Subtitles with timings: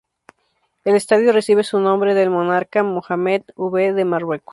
[0.83, 4.49] El estadio recibe su nombre del monarca Mohammed V de Marruecos.